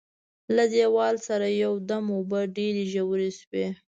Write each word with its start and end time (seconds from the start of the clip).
له 0.55 0.63
دیواله 0.73 1.19
سره 1.27 1.45
یو 1.63 1.73
دم 1.89 2.03
اوبه 2.17 2.39
ډېرې 2.57 2.83
ژورې 2.93 3.31
شوې. 3.39 3.65